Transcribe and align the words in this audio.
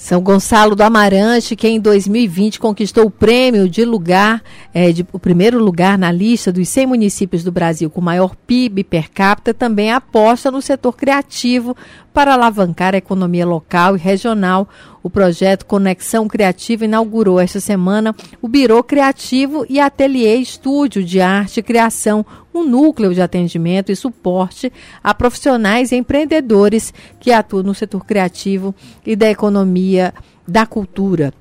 São 0.00 0.22
Gonçalo 0.22 0.74
do 0.74 0.80
Amarante, 0.80 1.54
que 1.54 1.68
em 1.68 1.78
2020 1.78 2.58
conquistou 2.58 3.04
o 3.04 3.10
prêmio 3.10 3.68
de 3.68 3.84
lugar, 3.84 4.42
é, 4.72 4.90
de, 4.92 5.06
o 5.12 5.18
primeiro 5.18 5.62
lugar 5.62 5.98
na 5.98 6.10
lista 6.10 6.50
dos 6.50 6.66
100 6.70 6.86
municípios 6.86 7.44
do 7.44 7.52
Brasil 7.52 7.90
com 7.90 8.00
maior 8.00 8.34
PIB 8.34 8.82
per 8.82 9.10
capita, 9.10 9.52
também 9.52 9.92
aposta 9.92 10.50
no 10.50 10.62
setor 10.62 10.96
criativo 10.96 11.76
para 12.14 12.32
alavancar 12.32 12.94
a 12.94 12.98
economia 12.98 13.44
local 13.44 13.94
e 13.94 13.98
regional. 13.98 14.66
O 15.02 15.08
projeto 15.08 15.64
Conexão 15.64 16.28
Criativa 16.28 16.84
inaugurou 16.84 17.40
esta 17.40 17.58
semana 17.58 18.14
o 18.42 18.48
Biro 18.48 18.82
Criativo 18.84 19.64
e 19.68 19.80
Ateliê 19.80 20.36
Estúdio 20.36 21.02
de 21.02 21.20
Arte 21.20 21.60
e 21.60 21.62
Criação, 21.62 22.24
um 22.52 22.64
núcleo 22.64 23.14
de 23.14 23.22
atendimento 23.22 23.90
e 23.90 23.96
suporte 23.96 24.70
a 25.02 25.14
profissionais 25.14 25.90
e 25.90 25.96
empreendedores 25.96 26.92
que 27.18 27.32
atuam 27.32 27.62
no 27.62 27.74
setor 27.74 28.04
criativo 28.04 28.74
e 29.06 29.16
da 29.16 29.30
economia 29.30 30.12
da 30.46 30.66
cultura. 30.66 31.32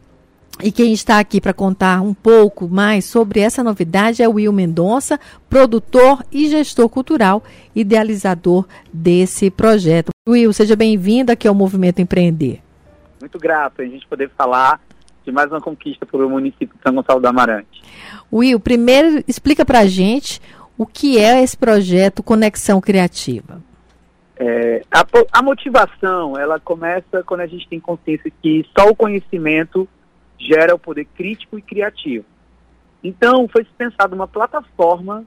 E 0.62 0.72
quem 0.72 0.92
está 0.92 1.20
aqui 1.20 1.40
para 1.40 1.54
contar 1.54 2.02
um 2.02 2.14
pouco 2.14 2.68
mais 2.68 3.06
sobre 3.06 3.40
essa 3.40 3.64
novidade 3.64 4.22
é 4.22 4.28
o 4.28 4.34
Will 4.34 4.52
Mendonça, 4.52 5.20
produtor 5.50 6.24
e 6.32 6.50
gestor 6.50 6.90
cultural, 6.90 7.44
idealizador 7.74 8.66
desse 8.92 9.50
projeto. 9.50 10.10
Will, 10.28 10.52
seja 10.52 10.76
bem-vindo 10.76 11.32
aqui 11.32 11.48
ao 11.48 11.56
Movimento 11.56 12.02
Empreender. 12.02 12.62
Muito 13.20 13.38
grato 13.38 13.82
a 13.82 13.86
gente 13.86 14.08
poder 14.08 14.30
falar 14.30 14.80
de 15.26 15.32
mais 15.32 15.52
uma 15.52 15.60
conquista 15.60 16.06
para 16.06 16.26
o 16.26 16.30
município 16.30 16.70
de 16.76 16.82
São 16.82 16.94
Gonçalo 16.94 17.20
do 17.20 17.28
Amarante. 17.28 17.84
Will, 18.32 18.60
primeiro 18.60 19.24
explica 19.28 19.66
para 19.66 19.80
a 19.80 19.86
gente 19.86 20.42
o 20.78 20.86
que 20.86 21.20
é 21.20 21.44
esse 21.44 21.58
projeto 21.58 22.24
Conexão 22.24 22.80
Criativa. 22.80 23.62
É, 24.38 24.84
a, 24.90 25.06
a 25.34 25.42
motivação, 25.42 26.38
ela 26.38 26.58
começa 26.62 27.22
quando 27.26 27.42
a 27.42 27.48
gente 27.48 27.68
tem 27.68 27.78
consciência 27.78 28.32
que 28.42 28.66
só 28.78 28.88
o 28.88 28.96
conhecimento 28.96 29.86
gera 30.40 30.74
o 30.74 30.80
poder 30.80 31.06
crítico 31.14 31.60
e 31.60 31.62
criativo. 31.62 32.24
Então, 33.04 33.50
foi 33.50 33.66
pensado 33.78 34.16
uma 34.16 34.28
plataforma 34.28 35.26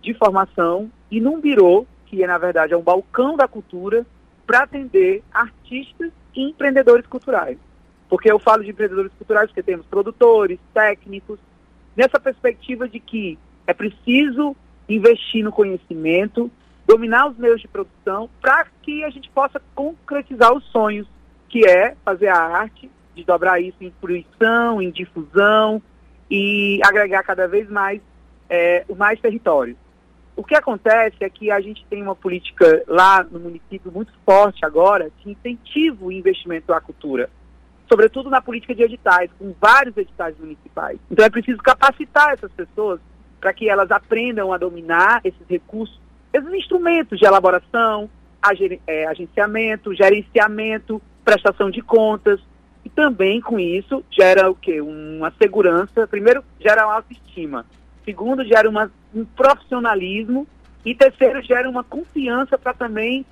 de 0.00 0.14
formação 0.14 0.88
e 1.10 1.20
num 1.20 1.40
birô, 1.40 1.84
que 2.06 2.24
na 2.24 2.38
verdade 2.38 2.72
é 2.72 2.76
um 2.76 2.82
balcão 2.82 3.36
da 3.36 3.48
cultura, 3.48 4.06
para 4.46 4.62
atender 4.62 5.24
artistas 5.32 6.12
empreendedores 6.34 7.06
culturais. 7.06 7.58
Porque 8.08 8.30
eu 8.30 8.38
falo 8.38 8.62
de 8.62 8.70
empreendedores 8.70 9.12
culturais 9.18 9.48
porque 9.48 9.62
temos 9.62 9.86
produtores, 9.86 10.58
técnicos, 10.72 11.38
nessa 11.96 12.20
perspectiva 12.20 12.88
de 12.88 13.00
que 13.00 13.38
é 13.66 13.72
preciso 13.72 14.54
investir 14.88 15.42
no 15.42 15.50
conhecimento, 15.50 16.50
dominar 16.86 17.28
os 17.28 17.38
meios 17.38 17.60
de 17.60 17.68
produção, 17.68 18.28
para 18.40 18.66
que 18.82 19.02
a 19.04 19.10
gente 19.10 19.30
possa 19.30 19.60
concretizar 19.74 20.52
os 20.52 20.64
sonhos, 20.66 21.06
que 21.48 21.66
é 21.66 21.96
fazer 22.04 22.28
a 22.28 22.38
arte 22.38 22.90
desdobrar 23.14 23.62
isso 23.62 23.78
em 23.80 23.92
fruição, 24.00 24.82
em 24.82 24.90
difusão 24.90 25.80
e 26.30 26.80
agregar 26.84 27.22
cada 27.22 27.46
vez 27.46 27.68
mais 27.70 28.00
é, 28.48 28.84
mais 28.96 29.20
território. 29.20 29.76
O 30.36 30.42
que 30.42 30.54
acontece 30.54 31.16
é 31.20 31.30
que 31.30 31.50
a 31.50 31.60
gente 31.60 31.84
tem 31.88 32.02
uma 32.02 32.16
política 32.16 32.82
lá 32.88 33.22
no 33.22 33.38
município 33.38 33.90
muito 33.92 34.12
forte 34.26 34.64
agora 34.64 35.10
que 35.18 35.30
incentiva 35.30 36.04
o 36.04 36.10
investimento 36.10 36.72
à 36.72 36.80
cultura, 36.80 37.30
sobretudo 37.88 38.28
na 38.28 38.42
política 38.42 38.74
de 38.74 38.82
editais, 38.82 39.30
com 39.38 39.54
vários 39.60 39.96
editais 39.96 40.36
municipais. 40.38 40.98
Então 41.10 41.24
é 41.24 41.30
preciso 41.30 41.58
capacitar 41.58 42.32
essas 42.32 42.50
pessoas 42.52 43.00
para 43.40 43.52
que 43.52 43.68
elas 43.68 43.90
aprendam 43.90 44.52
a 44.52 44.58
dominar 44.58 45.20
esses 45.22 45.46
recursos, 45.48 46.00
esses 46.32 46.52
instrumentos 46.52 47.18
de 47.18 47.26
elaboração, 47.26 48.10
é, 48.86 49.06
agenciamento, 49.06 49.94
gerenciamento, 49.94 51.00
prestação 51.24 51.70
de 51.70 51.80
contas, 51.80 52.40
e 52.84 52.90
também 52.90 53.40
com 53.40 53.58
isso 53.58 54.04
gera 54.10 54.50
o 54.50 54.54
quê? 54.54 54.80
Uma 54.80 55.32
segurança. 55.40 56.06
Primeiro, 56.06 56.44
gera 56.60 56.86
uma 56.86 56.96
autoestima. 56.96 57.64
Segundo, 58.04 58.44
gera 58.44 58.68
uma, 58.68 58.90
um 59.14 59.24
profissionalismo. 59.24 60.46
E 60.84 60.94
terceiro, 60.94 61.42
gera 61.42 61.68
uma 61.68 61.82
confiança 61.82 62.58
para 62.58 62.74
também 62.74 63.24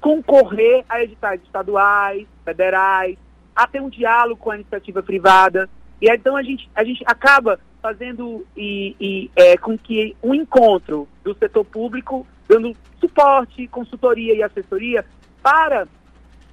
concorrer 0.00 0.84
a 0.88 1.02
editais 1.02 1.40
estaduais, 1.42 2.26
federais, 2.44 3.16
a 3.54 3.66
ter 3.66 3.80
um 3.80 3.88
diálogo 3.88 4.40
com 4.40 4.50
a 4.50 4.56
iniciativa 4.56 5.02
privada. 5.02 5.68
E 6.00 6.10
então 6.10 6.36
a 6.36 6.42
gente, 6.42 6.68
a 6.74 6.84
gente 6.84 7.02
acaba 7.06 7.58
fazendo 7.80 8.46
e, 8.56 8.94
e 9.00 9.30
é, 9.34 9.56
com 9.56 9.76
que 9.76 10.14
um 10.22 10.34
encontro 10.34 11.08
do 11.24 11.34
setor 11.34 11.64
público 11.64 12.26
dando 12.48 12.76
suporte, 12.98 13.66
consultoria 13.68 14.34
e 14.34 14.42
assessoria 14.42 15.04
para 15.42 15.86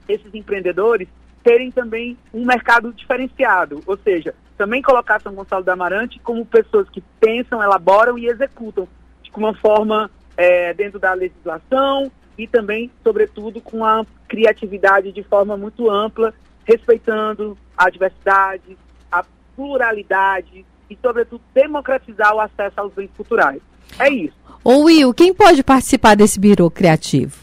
esses 0.07 0.33
empreendedores 0.33 1.07
terem 1.43 1.71
também 1.71 2.17
um 2.33 2.45
mercado 2.45 2.93
diferenciado, 2.93 3.81
ou 3.85 3.97
seja, 3.97 4.35
também 4.57 4.81
colocar 4.81 5.21
São 5.21 5.33
Gonçalo 5.33 5.63
do 5.63 5.69
Amarante 5.69 6.19
como 6.19 6.45
pessoas 6.45 6.89
que 6.89 7.01
pensam, 7.19 7.61
elaboram 7.61 8.17
e 8.17 8.27
executam 8.27 8.87
de 9.21 9.31
uma 9.35 9.53
forma 9.53 10.09
é, 10.35 10.73
dentro 10.73 10.99
da 10.99 11.13
legislação 11.13 12.11
e 12.37 12.47
também, 12.47 12.91
sobretudo, 13.03 13.61
com 13.61 13.85
a 13.85 14.05
criatividade 14.27 15.11
de 15.11 15.23
forma 15.23 15.55
muito 15.55 15.89
ampla, 15.89 16.33
respeitando 16.65 17.57
a 17.77 17.89
diversidade, 17.89 18.77
a 19.11 19.23
pluralidade 19.55 20.65
e, 20.89 20.97
sobretudo, 21.01 21.41
democratizar 21.53 22.33
o 22.35 22.39
acesso 22.39 22.79
aos 22.79 22.93
bens 22.93 23.09
culturais. 23.15 23.61
É 23.99 24.09
isso. 24.09 24.35
Ô 24.63 24.83
Will, 24.83 25.13
quem 25.13 25.33
pode 25.33 25.63
participar 25.63 26.15
desse 26.15 26.39
biro 26.39 26.69
criativo? 26.69 27.37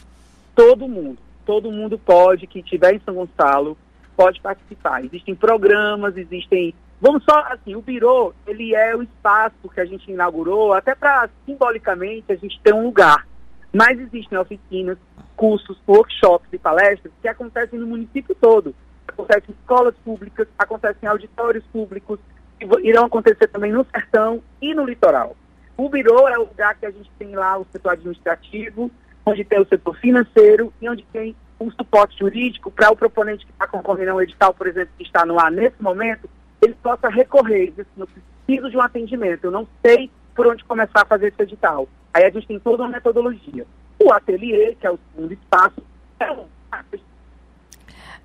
Todo 0.53 0.87
mundo. 0.87 1.17
Todo 1.45 1.71
mundo 1.71 1.97
pode, 1.97 2.47
que 2.47 2.59
estiver 2.59 2.95
em 2.95 3.01
São 3.05 3.15
Gonçalo, 3.15 3.77
pode 4.15 4.39
participar. 4.41 5.03
Existem 5.03 5.35
programas, 5.35 6.17
existem. 6.17 6.73
Vamos 7.01 7.23
só, 7.23 7.39
assim, 7.49 7.75
o 7.75 7.81
Biro, 7.81 8.33
ele 8.47 8.73
é 8.73 8.95
o 8.95 9.03
espaço 9.03 9.69
que 9.73 9.81
a 9.81 9.85
gente 9.85 10.09
inaugurou, 10.09 10.73
até 10.73 10.95
para, 10.95 11.29
simbolicamente, 11.45 12.31
a 12.31 12.35
gente 12.35 12.59
ter 12.61 12.73
um 12.73 12.85
lugar. 12.85 13.27
Mas 13.73 13.99
existem 13.99 14.37
oficinas, 14.37 14.97
cursos, 15.35 15.77
workshops 15.87 16.47
e 16.53 16.57
palestras 16.57 17.13
que 17.21 17.27
acontecem 17.27 17.77
no 17.77 17.87
município 17.87 18.33
todo. 18.35 18.73
Acontecem 19.07 19.49
em 19.49 19.59
escolas 19.59 19.93
públicas, 20.03 20.47
acontecem 20.57 20.99
em 21.03 21.07
auditórios 21.07 21.63
públicos, 21.65 22.19
que 22.57 22.65
irão 22.87 23.05
acontecer 23.05 23.47
também 23.47 23.71
no 23.71 23.85
sertão 23.85 24.41
e 24.61 24.73
no 24.73 24.85
litoral. 24.85 25.35
O 25.77 25.89
Biro 25.89 26.27
é 26.27 26.37
o 26.37 26.45
lugar 26.45 26.75
que 26.75 26.85
a 26.85 26.91
gente 26.91 27.11
tem 27.19 27.35
lá 27.35 27.57
o 27.57 27.67
setor 27.71 27.91
administrativo, 27.91 28.89
onde 29.25 29.43
tem 29.43 29.59
o 29.59 29.67
setor 29.67 29.97
financeiro 29.97 30.73
e 30.81 30.87
onde 30.87 31.03
tem 31.11 31.35
um 31.59 31.69
suporte 31.71 32.17
jurídico 32.17 32.71
para 32.71 32.91
o 32.91 32.95
proponente 32.95 33.45
que 33.45 33.51
está 33.51 33.67
concorrendo 33.67 34.11
a 34.11 34.15
um 34.15 34.21
edital, 34.21 34.53
por 34.53 34.67
exemplo, 34.67 34.93
que 34.97 35.03
está 35.03 35.25
no 35.25 35.39
ar 35.39 35.51
nesse 35.51 35.81
momento, 35.81 36.29
ele 36.61 36.75
possa 36.81 37.09
recorrer. 37.09 37.71
Dizer, 37.71 37.87
eu 37.97 38.07
preciso 38.07 38.69
de 38.69 38.77
um 38.77 38.81
atendimento, 38.81 39.45
eu 39.45 39.51
não 39.51 39.67
sei 39.85 40.09
por 40.35 40.47
onde 40.47 40.63
começar 40.65 41.01
a 41.01 41.05
fazer 41.05 41.27
esse 41.27 41.41
edital. 41.41 41.87
Aí 42.13 42.25
a 42.25 42.29
gente 42.29 42.47
tem 42.47 42.59
toda 42.59 42.83
uma 42.83 42.89
metodologia. 42.89 43.65
O 43.99 44.11
ateliê, 44.11 44.75
que 44.75 44.85
é 44.85 44.91
o 44.91 44.99
segundo 45.13 45.33
espaço, 45.33 45.81
é 46.19 46.31
um 46.31 46.45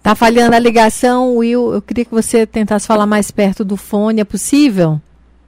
Tá 0.02 0.14
falhando 0.14 0.56
a 0.56 0.58
ligação, 0.58 1.36
Will. 1.36 1.74
Eu 1.74 1.82
queria 1.82 2.06
que 2.06 2.10
você 2.10 2.46
tentasse 2.46 2.86
falar 2.86 3.06
mais 3.06 3.30
perto 3.30 3.64
do 3.64 3.76
fone. 3.76 4.20
É 4.20 4.24
possível? 4.24 4.98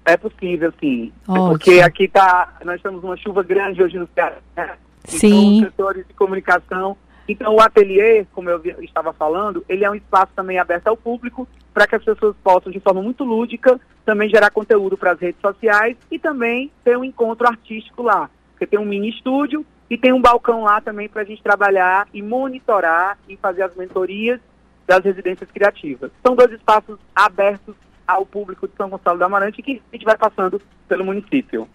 É 0.05 0.17
possível, 0.17 0.73
sim. 0.79 1.11
Ótimo. 1.27 1.49
Porque 1.49 1.81
aqui 1.81 2.07
tá, 2.07 2.59
nós 2.65 2.81
temos 2.83 3.03
uma 3.03 3.17
chuva 3.17 3.43
grande 3.43 3.83
hoje 3.83 3.99
no 3.99 4.09
Ceará. 4.15 4.37
Né? 4.57 4.71
Sim. 5.05 5.29
Então, 5.29 5.69
os 5.69 5.75
setores 5.75 6.07
de 6.07 6.15
comunicação 6.15 6.97
então, 7.33 7.55
o 7.55 7.61
ateliê, 7.61 8.27
como 8.33 8.51
eu 8.51 8.61
estava 8.83 9.13
falando, 9.13 9.65
ele 9.69 9.85
é 9.85 9.91
um 9.91 9.95
espaço 9.95 10.33
também 10.37 10.59
aberto 10.59 10.89
ao 10.89 10.97
público 10.97 11.49
para 11.73 11.87
que 11.87 11.95
as 11.95 12.05
pessoas 12.05 12.37
possam, 12.45 12.71
de 12.71 12.79
forma 12.79 13.03
muito 13.03 13.25
lúdica, 13.25 13.81
também 14.05 14.29
gerar 14.29 14.51
conteúdo 14.51 14.99
para 14.99 15.13
as 15.13 15.19
redes 15.19 15.41
sociais 15.41 15.97
e 16.11 16.19
também 16.19 16.71
ter 16.85 16.97
um 16.97 17.05
encontro 17.05 17.47
artístico 17.49 18.03
lá. 18.03 18.29
Porque 18.51 18.67
tem 18.67 18.79
um 18.79 18.85
mini 18.85 19.09
estúdio 19.09 19.65
e 19.89 19.97
tem 19.97 20.13
um 20.13 20.21
balcão 20.21 20.63
lá 20.63 20.81
também 20.81 21.09
para 21.09 21.23
a 21.23 21.25
gente 21.25 21.43
trabalhar 21.43 22.07
e 22.13 22.21
monitorar 22.21 23.19
e 23.27 23.37
fazer 23.37 23.63
as 23.63 23.75
mentorias 23.75 24.39
das 24.87 25.03
residências 25.03 25.51
criativas. 25.51 26.11
São 26.25 26.37
dois 26.37 26.53
espaços 26.53 26.99
abertos 27.15 27.75
ao 28.13 28.27
público 28.27 28.67
de 28.67 28.75
São 28.77 28.89
Gonçalo 28.89 29.19
do 29.19 29.25
Amarante 29.25 29.63
que 29.63 29.83
a 29.93 29.97
gente 29.97 30.05
vai 30.05 30.17
passando 30.17 30.61
pelo 30.89 31.05
município. 31.05 31.69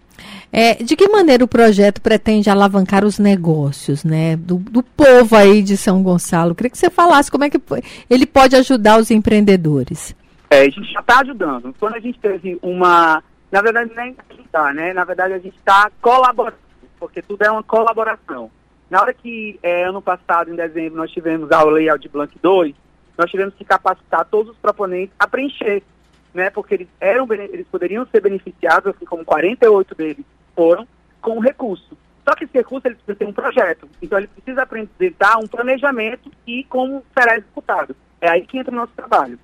É, 0.52 0.76
de 0.76 0.96
que 0.96 1.08
maneira 1.10 1.44
o 1.44 1.48
projeto 1.48 2.02
pretende 2.02 2.50
alavancar 2.50 3.06
os 3.06 3.20
negócios, 3.20 4.04
né, 4.04 4.36
do, 4.36 4.58
do 4.58 4.82
povo 4.82 5.36
aí 5.36 5.62
de 5.62 5.78
São 5.78 6.02
Gonçalo? 6.02 6.52
Eu 6.52 6.56
queria 6.56 6.70
que 6.72 6.78
você 6.78 6.90
falasse 6.90 7.30
como 7.30 7.44
é 7.44 7.50
que 7.50 7.62
ele 8.10 8.26
pode 8.26 8.56
ajudar 8.56 9.00
os 9.00 9.12
empreendedores. 9.12 10.16
É, 10.50 10.62
a 10.62 10.70
gente 10.70 10.92
já 10.92 11.02
está 11.02 11.20
ajudando. 11.20 11.76
Quando 11.80 11.96
a 11.96 12.00
gente 12.00 12.20
teve 12.20 12.58
uma. 12.62 13.22
Na 13.52 13.62
verdade, 13.62 13.92
nem 13.96 14.16
está, 14.40 14.74
né? 14.74 14.94
Na 14.94 15.04
verdade, 15.04 15.34
a 15.34 15.40
gente 15.40 15.56
está 15.58 15.92
colaborando, 16.02 16.58
porque 17.00 17.22
tudo 17.22 17.44
é 17.44 17.52
uma 17.52 17.64
colaboração. 17.64 18.50
Na 18.90 19.02
hora 19.02 19.14
que, 19.14 19.60
é, 19.62 19.84
ano 19.84 20.02
passado, 20.02 20.52
em 20.52 20.56
dezembro, 20.56 20.98
nós 20.98 21.12
tivemos 21.12 21.52
a 21.52 21.64
Lei 21.64 21.88
de 22.00 22.08
Blanc 22.08 22.34
2, 22.42 22.74
nós 23.18 23.30
tivemos 23.30 23.54
que 23.56 23.66
capacitar 23.66 24.26
todos 24.26 24.54
os 24.54 24.58
proponentes 24.58 25.14
a 25.20 25.28
preencher, 25.28 25.84
né? 26.34 26.50
Porque 26.50 26.74
eles, 26.74 26.88
eram, 27.00 27.28
eles 27.32 27.68
poderiam 27.68 28.06
ser 28.08 28.22
beneficiados, 28.22 28.94
assim 28.96 29.06
como 29.06 29.26
48 29.26 29.96
deles 29.96 30.26
foram, 30.56 30.88
com 31.22 31.38
o 31.38 31.42
recurso. 31.42 31.98
Só 32.28 32.36
que 32.36 32.44
esse 32.44 32.54
recurso 32.54 32.88
ele 32.88 32.96
precisa 32.96 33.16
ter 33.16 33.26
um 33.26 33.34
projeto. 33.34 33.88
Então 34.02 34.18
ele 34.18 34.28
precisa 34.28 34.64
apresentar 34.64 35.38
um 35.38 35.48
planejamento 35.48 36.30
e 36.46 36.64
como 36.66 37.04
será 37.18 37.38
executado. 37.38 37.96
É 38.20 38.30
aí 38.30 38.46
que 38.46 38.58
entra 38.58 38.74
o 38.74 38.78
nosso 38.78 38.94
trabalho. 38.94 39.40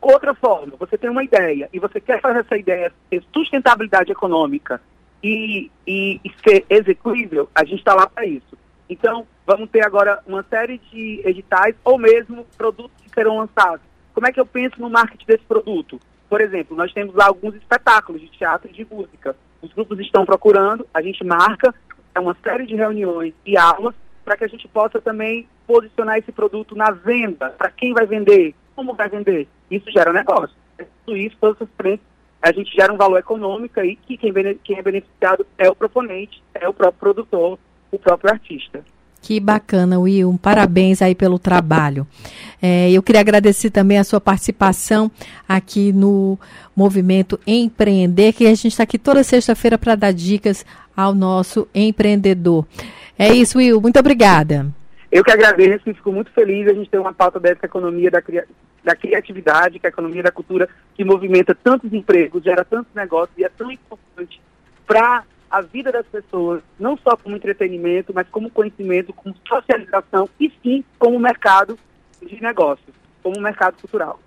Outra 0.00 0.34
forma, 0.34 0.74
você 0.78 0.98
tem 0.98 1.08
uma 1.08 1.24
ideia 1.24 1.68
e 1.72 1.78
você 1.78 2.00
quer 2.00 2.20
fazer 2.20 2.40
essa 2.40 2.56
ideia 2.56 2.92
ter 3.08 3.22
sustentabilidade 3.32 4.12
econômica 4.12 4.80
e, 5.22 5.70
e, 5.86 6.20
e 6.22 6.32
ser 6.46 6.66
execuível, 6.68 7.48
a 7.54 7.64
gente 7.64 7.78
está 7.78 7.94
lá 7.94 8.06
para 8.06 8.26
isso. 8.26 8.58
Então, 8.88 9.26
vamos 9.46 9.70
ter 9.70 9.82
agora 9.82 10.20
uma 10.26 10.42
série 10.42 10.76
de 10.76 11.22
editais 11.24 11.74
ou 11.82 11.98
mesmo 11.98 12.44
produtos 12.58 13.00
que 13.02 13.08
serão 13.14 13.38
lançados. 13.38 13.80
Como 14.12 14.26
é 14.26 14.32
que 14.32 14.38
eu 14.38 14.44
penso 14.44 14.78
no 14.78 14.90
marketing 14.90 15.24
desse 15.24 15.44
produto? 15.44 15.98
Por 16.34 16.40
exemplo, 16.40 16.76
nós 16.76 16.92
temos 16.92 17.14
lá 17.14 17.26
alguns 17.26 17.54
espetáculos 17.54 18.20
de 18.20 18.26
teatro 18.26 18.68
e 18.68 18.72
de 18.72 18.84
música. 18.92 19.36
Os 19.62 19.72
grupos 19.72 20.00
estão 20.00 20.26
procurando, 20.26 20.84
a 20.92 21.00
gente 21.00 21.22
marca 21.22 21.72
é 22.12 22.18
uma 22.18 22.36
série 22.42 22.66
de 22.66 22.74
reuniões 22.74 23.32
e 23.46 23.56
aulas 23.56 23.94
para 24.24 24.36
que 24.36 24.42
a 24.42 24.48
gente 24.48 24.66
possa 24.66 25.00
também 25.00 25.46
posicionar 25.64 26.18
esse 26.18 26.32
produto 26.32 26.74
na 26.74 26.90
venda, 26.90 27.50
para 27.50 27.70
quem 27.70 27.94
vai 27.94 28.04
vender, 28.04 28.52
como 28.74 28.94
vai 28.94 29.08
vender. 29.08 29.46
Isso 29.70 29.88
gera 29.92 30.12
negócio. 30.12 30.56
Tudo 31.06 31.16
isso, 31.16 31.36
todas 31.40 31.54
essas 31.54 31.72
frentes, 31.76 32.04
a 32.42 32.50
gente 32.50 32.74
gera 32.74 32.92
um 32.92 32.96
valor 32.96 33.18
econômico 33.20 33.78
aí 33.78 33.94
que 33.94 34.16
quem, 34.16 34.32
quem 34.64 34.76
é 34.76 34.82
beneficiado 34.82 35.46
é 35.56 35.70
o 35.70 35.76
proponente, 35.76 36.42
é 36.52 36.68
o 36.68 36.74
próprio 36.74 36.98
produtor, 36.98 37.60
o 37.92 37.98
próprio 38.00 38.32
artista. 38.32 38.82
Que 39.24 39.40
bacana, 39.40 39.98
Will. 39.98 40.38
Parabéns 40.42 41.00
aí 41.00 41.14
pelo 41.14 41.38
trabalho. 41.38 42.06
É, 42.66 42.90
eu 42.90 43.02
queria 43.02 43.20
agradecer 43.20 43.68
também 43.68 43.98
a 43.98 44.04
sua 44.04 44.18
participação 44.18 45.10
aqui 45.46 45.92
no 45.92 46.38
Movimento 46.74 47.38
Empreender, 47.46 48.32
que 48.32 48.46
a 48.46 48.54
gente 48.54 48.68
está 48.68 48.84
aqui 48.84 48.98
toda 48.98 49.22
sexta-feira 49.22 49.76
para 49.76 49.94
dar 49.94 50.14
dicas 50.14 50.64
ao 50.96 51.14
nosso 51.14 51.68
empreendedor. 51.74 52.66
É 53.18 53.28
isso, 53.34 53.58
Will. 53.58 53.82
Muito 53.82 53.98
obrigada. 53.98 54.66
Eu 55.12 55.22
que 55.22 55.30
agradeço 55.30 55.90
e 55.90 55.92
fico 55.92 56.10
muito 56.10 56.30
feliz 56.30 56.66
a 56.66 56.72
gente 56.72 56.88
ter 56.88 56.98
uma 56.98 57.12
pauta 57.12 57.38
dessa 57.38 57.66
economia 57.66 58.10
da, 58.10 58.22
da 58.82 58.96
criatividade, 58.96 59.78
que 59.78 59.86
é 59.86 59.90
a 59.90 59.92
economia 59.92 60.22
da 60.22 60.32
cultura, 60.32 60.66
que 60.94 61.04
movimenta 61.04 61.54
tantos 61.54 61.92
empregos, 61.92 62.42
gera 62.42 62.64
tantos 62.64 62.94
negócios 62.94 63.36
e 63.36 63.44
é 63.44 63.50
tão 63.50 63.70
importante 63.70 64.40
para 64.86 65.22
a 65.50 65.60
vida 65.60 65.92
das 65.92 66.06
pessoas, 66.06 66.62
não 66.80 66.96
só 66.96 67.14
como 67.14 67.36
entretenimento, 67.36 68.14
mas 68.14 68.26
como 68.30 68.48
conhecimento, 68.48 69.12
como 69.12 69.34
socialização 69.46 70.30
e 70.40 70.50
sim 70.62 70.82
como 70.98 71.18
mercado 71.18 71.78
de 72.24 72.40
negócios, 72.42 72.94
como 73.22 73.40
mercado 73.40 73.76
cultural. 73.80 74.18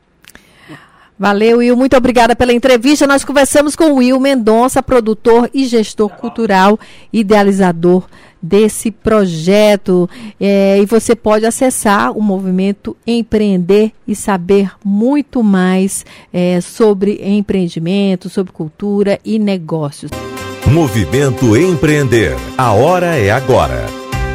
Valeu, 1.19 1.57
Will. 1.57 1.75
Muito 1.75 1.97
obrigada 1.97 2.35
pela 2.35 2.53
entrevista. 2.53 3.07
Nós 3.07 3.25
conversamos 3.25 3.75
com 3.75 3.85
o 3.85 3.95
Will 3.95 4.19
Mendonça, 4.19 4.83
produtor 4.83 5.49
e 5.51 5.65
gestor 5.65 6.09
cultural, 6.09 6.79
idealizador 7.11 8.07
desse 8.39 8.91
projeto. 8.91 10.07
É, 10.39 10.77
e 10.79 10.85
você 10.85 11.15
pode 11.15 11.45
acessar 11.45 12.11
o 12.15 12.21
movimento 12.21 12.95
Empreender 13.05 13.91
e 14.07 14.15
saber 14.15 14.71
muito 14.85 15.41
mais 15.41 16.05
é, 16.31 16.61
sobre 16.61 17.19
empreendimento, 17.23 18.29
sobre 18.29 18.53
cultura 18.53 19.19
e 19.25 19.39
negócios. 19.39 20.11
Movimento 20.67 21.57
Empreender. 21.57 22.35
A 22.57 22.73
hora 22.73 23.15
é 23.15 23.31
agora. 23.31 24.06